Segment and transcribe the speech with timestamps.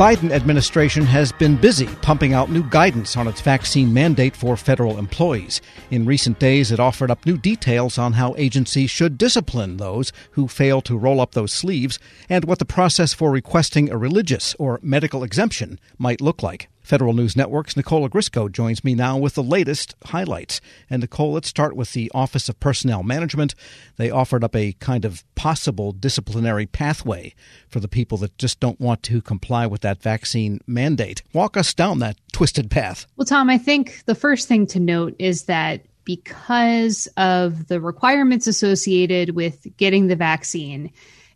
[0.00, 4.98] Biden administration has been busy pumping out new guidance on its vaccine mandate for federal
[4.98, 5.60] employees.
[5.90, 10.48] In recent days, it offered up new details on how agencies should discipline those who
[10.48, 11.98] fail to roll up those sleeves
[12.30, 16.70] and what the process for requesting a religious or medical exemption might look like.
[16.90, 20.60] Federal News Network's Nicole Ogrysko joins me now with the latest highlights.
[20.90, 23.54] And Nicole, let's start with the Office of Personnel Management.
[23.96, 27.36] They offered up a kind of possible disciplinary pathway
[27.68, 31.22] for the people that just don't want to comply with that vaccine mandate.
[31.32, 33.06] Walk us down that twisted path.
[33.16, 38.48] Well, Tom, I think the first thing to note is that because of the requirements
[38.48, 40.90] associated with getting the vaccine,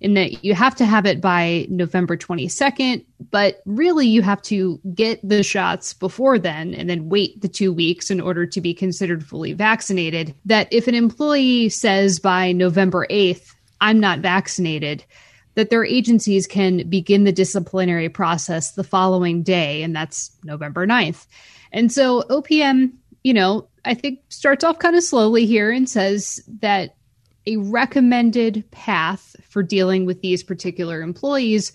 [0.05, 4.79] in that you have to have it by November 22nd, but really you have to
[4.95, 8.75] get the shots before then and then wait the two weeks in order to be
[8.75, 10.35] considered fully vaccinated.
[10.45, 15.03] That if an employee says by November 8th, I'm not vaccinated,
[15.55, 21.27] that their agencies can begin the disciplinary process the following day, and that's November 9th.
[21.73, 26.45] And so OPM, you know, I think starts off kind of slowly here and says
[26.61, 26.95] that
[27.47, 31.73] a recommended path for dealing with these particular employees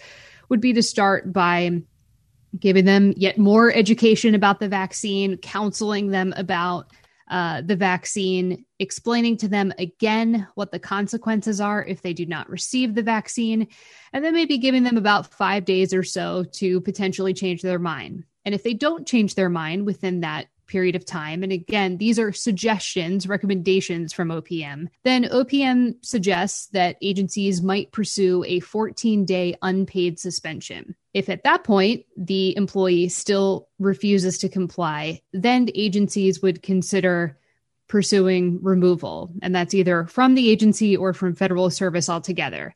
[0.50, 1.82] would be to start by
[2.58, 6.92] giving them yet more education about the vaccine, counseling them about
[7.30, 12.50] uh, the vaccine, explaining to them again what the consequences are if they do not
[12.50, 13.68] receive the vaccine,
[14.14, 18.24] and then maybe giving them about five days or so to potentially change their mind.
[18.46, 22.18] And if they don't change their mind within that period of time, and again, these
[22.18, 29.56] are suggestions, recommendations from OPM, then OPM suggests that agencies might pursue a 14 day
[29.62, 30.96] unpaid suspension.
[31.14, 37.38] If at that point the employee still refuses to comply, then agencies would consider
[37.90, 42.74] pursuing removal, and that's either from the agency or from federal service altogether.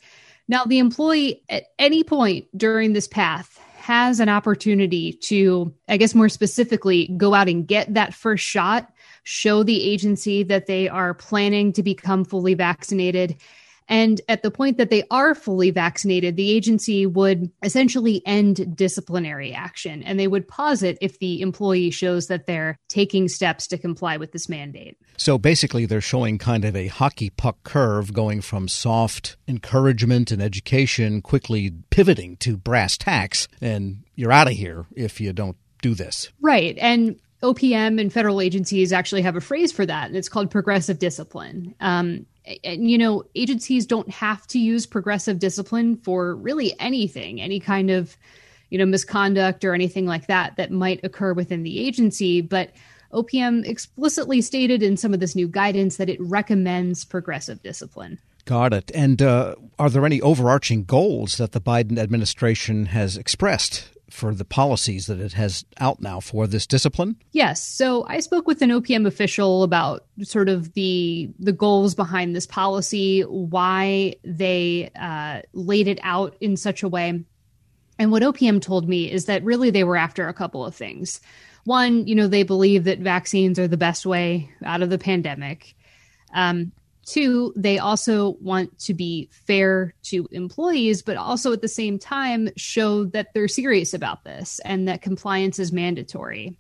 [0.47, 6.15] Now, the employee at any point during this path has an opportunity to, I guess
[6.15, 8.89] more specifically, go out and get that first shot,
[9.23, 13.35] show the agency that they are planning to become fully vaccinated,
[13.87, 19.53] and at the point that they are fully vaccinated, the agency would essentially end disciplinary
[19.53, 23.77] action and they would pause it if the employee shows that they're taking steps to
[23.77, 24.97] comply with this mandate.
[25.17, 30.41] So basically, they're showing kind of a hockey puck curve going from soft encouragement and
[30.41, 35.93] education quickly pivoting to brass tacks, and you're out of here if you don't do
[35.93, 36.31] this.
[36.41, 36.77] Right.
[36.79, 40.97] And OPM and federal agencies actually have a phrase for that, and it's called progressive
[40.97, 41.75] discipline.
[41.81, 42.25] Um,
[42.63, 47.89] and, you know, agencies don't have to use progressive discipline for really anything, any kind
[47.89, 48.17] of,
[48.69, 52.41] you know, misconduct or anything like that that might occur within the agency.
[52.41, 52.71] But
[53.13, 58.19] OPM explicitly stated in some of this new guidance that it recommends progressive discipline.
[58.45, 58.91] Got it.
[58.93, 64.45] And uh, are there any overarching goals that the Biden administration has expressed for the
[64.45, 67.15] policies that it has out now for this discipline?
[67.31, 67.63] Yes.
[67.63, 72.45] So I spoke with an OPM official about sort of the the goals behind this
[72.45, 77.23] policy, why they uh, laid it out in such a way.
[77.97, 81.19] And what OPM told me is that really they were after a couple of things.
[81.63, 85.75] One, you know, they believe that vaccines are the best way out of the pandemic.
[86.33, 86.71] Um,
[87.05, 92.49] Two, they also want to be fair to employees, but also at the same time
[92.55, 96.57] show that they're serious about this and that compliance is mandatory.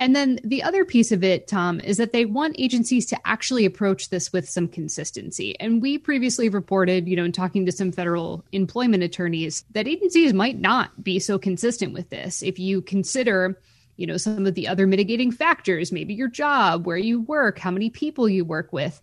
[0.00, 3.64] And then the other piece of it, Tom, is that they want agencies to actually
[3.64, 5.58] approach this with some consistency.
[5.58, 10.32] And we previously reported, you know, in talking to some federal employment attorneys, that agencies
[10.32, 12.42] might not be so consistent with this.
[12.42, 13.60] If you consider,
[13.96, 17.72] you know, some of the other mitigating factors, maybe your job, where you work, how
[17.72, 19.02] many people you work with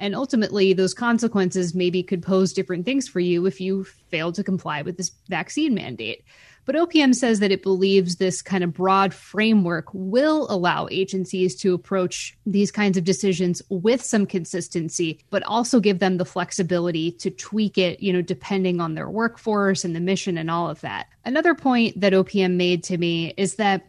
[0.00, 4.42] and ultimately, those consequences maybe could pose different things for you if you fail to
[4.42, 6.24] comply with this vaccine mandate.
[6.64, 11.74] But OPM says that it believes this kind of broad framework will allow agencies to
[11.74, 17.30] approach these kinds of decisions with some consistency, but also give them the flexibility to
[17.30, 21.08] tweak it, you know, depending on their workforce and the mission and all of that.
[21.24, 23.86] Another point that OPM made to me is that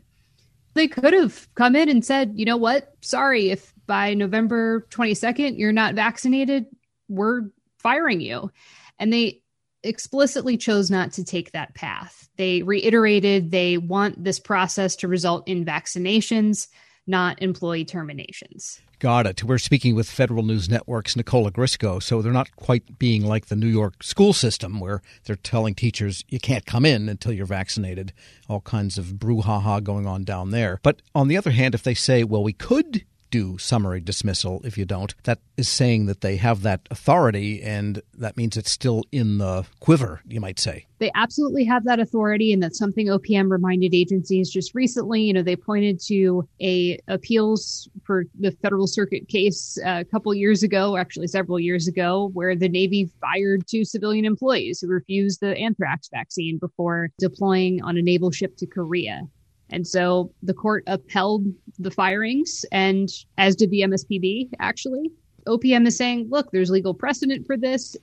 [0.73, 5.57] they could have come in and said, you know what, sorry, if by November 22nd
[5.57, 6.65] you're not vaccinated,
[7.09, 7.43] we're
[7.79, 8.51] firing you.
[8.99, 9.41] And they
[9.83, 12.29] explicitly chose not to take that path.
[12.37, 16.67] They reiterated they want this process to result in vaccinations,
[17.11, 18.81] not employee terminations.
[18.97, 19.43] Got it.
[19.43, 22.01] We're speaking with Federal News Network's Nicole Ogrysko.
[22.01, 26.23] so they're not quite being like the New York school system where they're telling teachers
[26.29, 28.13] you can't come in until you're vaccinated.
[28.47, 30.79] All kinds of brouhaha going on down there.
[30.83, 34.77] But on the other hand, if they say, well, we could do summary dismissal if
[34.77, 35.15] you don't.
[35.23, 39.65] That is saying that they have that authority, and that means it's still in the
[39.79, 40.85] quiver, you might say.
[40.99, 45.21] They absolutely have that authority, and that's something OPM reminded agencies just recently.
[45.21, 50.33] You know, they pointed to a appeals for the Federal Circuit case uh, a couple
[50.35, 55.39] years ago, actually several years ago, where the Navy fired two civilian employees who refused
[55.41, 59.21] the anthrax vaccine before deploying on a naval ship to Korea.
[59.71, 61.45] And so the court upheld
[61.79, 65.11] the firings, and as did the MSPB, actually.
[65.47, 67.95] OPM is saying, look, there's legal precedent for this.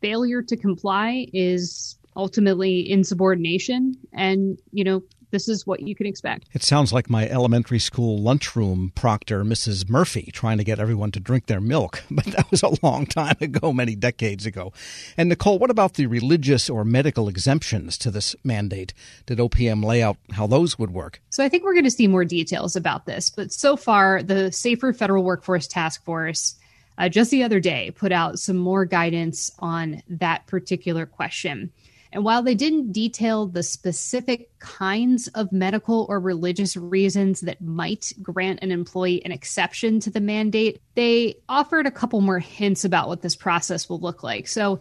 [0.00, 3.94] Failure to comply is ultimately insubordination.
[4.12, 6.46] And, you know, this is what you can expect.
[6.52, 9.88] It sounds like my elementary school lunchroom proctor, Mrs.
[9.88, 12.02] Murphy, trying to get everyone to drink their milk.
[12.20, 14.74] But that was a long time ago, many decades ago.
[15.16, 18.92] And Nicole, what about the religious or medical exemptions to this mandate?
[19.24, 21.22] Did OPM lay out how those would work?
[21.30, 23.30] So I think we're going to see more details about this.
[23.30, 26.56] But so far, the Safer Federal Workforce Task Force
[27.00, 31.72] uh, just the other day put out some more guidance on that particular question.
[32.12, 38.12] And while they didn't detail the specific kinds of medical or religious reasons that might
[38.22, 43.08] grant an employee an exception to the mandate, they offered a couple more hints about
[43.08, 44.48] what this process will look like.
[44.48, 44.80] So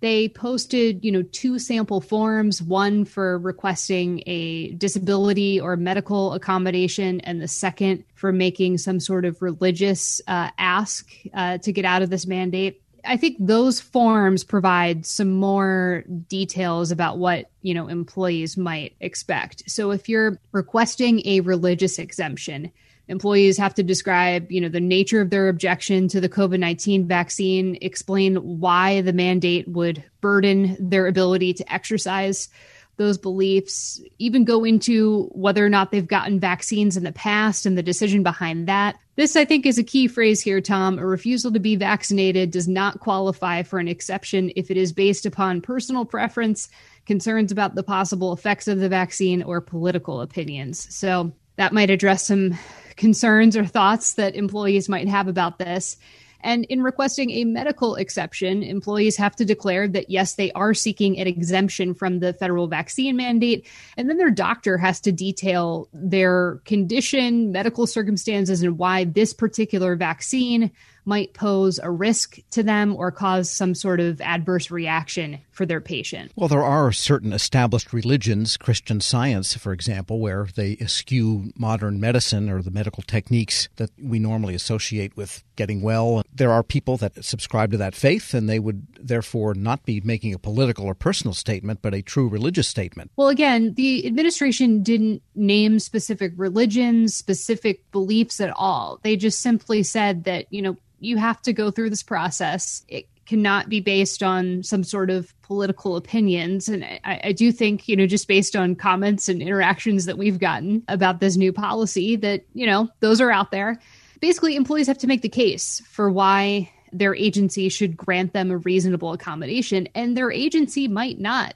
[0.00, 7.20] they posted, you know, two sample forms, one for requesting a disability or medical accommodation,
[7.20, 12.02] and the second for making some sort of religious uh, ask uh, to get out
[12.02, 12.82] of this mandate.
[13.06, 19.70] I think those forms provide some more details about what, you know, employees might expect.
[19.70, 22.70] So if you're requesting a religious exemption,
[23.08, 27.78] employees have to describe, you know, the nature of their objection to the COVID-19 vaccine,
[27.80, 32.48] explain why the mandate would burden their ability to exercise
[32.96, 37.76] those beliefs, even go into whether or not they've gotten vaccines in the past and
[37.76, 38.96] the decision behind that.
[39.16, 40.98] This, I think, is a key phrase here, Tom.
[40.98, 45.26] A refusal to be vaccinated does not qualify for an exception if it is based
[45.26, 46.68] upon personal preference,
[47.06, 50.94] concerns about the possible effects of the vaccine, or political opinions.
[50.94, 52.58] So that might address some
[52.96, 55.96] concerns or thoughts that employees might have about this.
[56.40, 61.18] And in requesting a medical exception, employees have to declare that, yes, they are seeking
[61.18, 63.66] an exemption from the federal vaccine mandate.
[63.96, 69.96] And then their doctor has to detail their condition, medical circumstances, and why this particular
[69.96, 70.70] vaccine
[71.04, 75.80] might pose a risk to them or cause some sort of adverse reaction for their
[75.80, 76.32] patient.
[76.36, 82.50] Well, there are certain established religions, Christian science, for example, where they eschew modern medicine
[82.50, 86.22] or the medical techniques that we normally associate with getting well.
[86.32, 90.34] There are people that subscribe to that faith, and they would therefore not be making
[90.34, 93.10] a political or personal statement, but a true religious statement.
[93.16, 99.00] Well, again, the administration didn't name specific religions, specific beliefs at all.
[99.02, 102.84] They just simply said that, you know, you have to go through this process.
[102.88, 106.68] It cannot be based on some sort of political opinions.
[106.68, 110.38] And I, I, do think, you know, just based on comments and interactions that we've
[110.38, 113.80] gotten about this new policy, that, you know, those are out there.
[114.20, 118.58] Basically, employees have to make the case for why their agency should grant them a
[118.58, 121.54] reasonable accommodation, and their agency might not.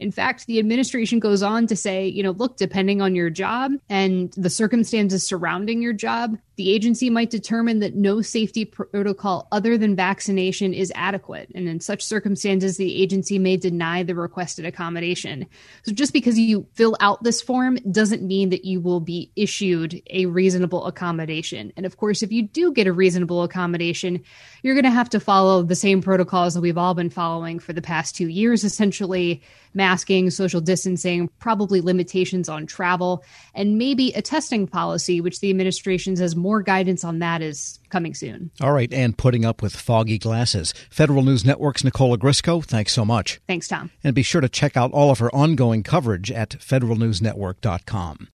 [0.00, 3.72] In fact, the administration goes on to say, you know, look, depending on your job
[3.90, 9.78] and the circumstances surrounding your job, the agency might determine that no safety protocol other
[9.78, 11.50] than vaccination is adequate.
[11.54, 15.46] And in such circumstances, the agency may deny the requested accommodation.
[15.84, 20.02] So just because you fill out this form doesn't mean that you will be issued
[20.10, 21.72] a reasonable accommodation.
[21.78, 24.22] And of course, if you do get a reasonable accommodation,
[24.62, 27.72] you're going to have to follow the same protocols that we've all been following for
[27.72, 33.24] the past two years, essentially masking, social distancing, probably limitations on travel,
[33.54, 37.78] and maybe a testing policy, which the administration says more more guidance on that is
[37.90, 38.50] coming soon.
[38.60, 40.74] All right, and putting up with foggy glasses.
[40.90, 43.40] Federal News Network's Nicole Ogrysko, thanks so much.
[43.46, 43.92] Thanks, Tom.
[44.02, 48.28] And be sure to check out all of her ongoing coverage at federalnewsnetwork.com.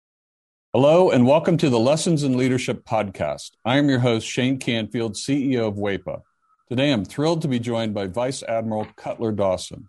[0.75, 3.53] Hello, and welcome to the Lessons in Leadership podcast.
[3.65, 6.21] I am your host, Shane Canfield, CEO of WEPA.
[6.69, 9.89] Today, I'm thrilled to be joined by Vice Admiral Cutler Dawson.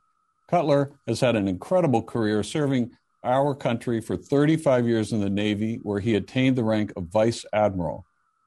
[0.50, 2.92] Cutler has had an incredible career serving
[3.26, 7.46] our country for 35 years in the Navy, where he attained the rank of Vice
[7.52, 8.06] Admiral.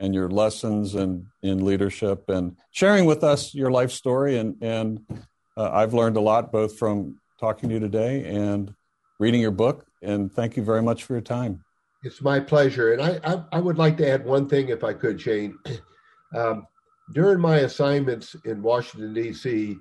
[0.00, 4.38] and your lessons and in leadership and sharing with us your life story.
[4.38, 5.00] And, and
[5.56, 8.74] uh, I've learned a lot both from talking to you today and
[9.18, 9.86] reading your book.
[10.02, 11.62] And thank you very much for your time.
[12.02, 12.94] It's my pleasure.
[12.94, 15.56] And I, I, I would like to add one thing, if I could, Shane.
[16.32, 16.68] Um,
[17.12, 19.76] during my assignments in Washington, D.C.,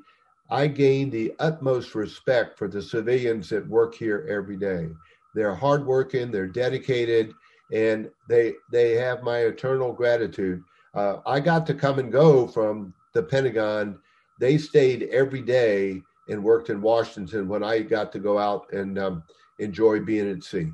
[0.49, 4.89] I gained the utmost respect for the civilians that work here every day.
[5.35, 7.33] They're hardworking, they're dedicated,
[7.73, 10.63] and they they have my eternal gratitude.
[10.93, 13.99] Uh, I got to come and go from the Pentagon.
[14.39, 18.97] They stayed every day and worked in Washington when I got to go out and
[18.97, 19.23] um,
[19.59, 20.71] enjoy being at sea.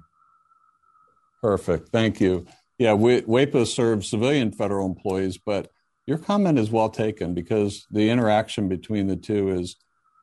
[1.41, 1.89] Perfect.
[1.89, 2.45] Thank you.
[2.77, 5.71] Yeah, WEPA serves civilian federal employees, but
[6.05, 9.75] your comment is well taken because the interaction between the two is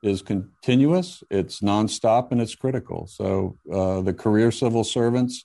[0.03, 3.07] is continuous, it's nonstop, and it's critical.
[3.07, 5.45] So uh, the career civil servants,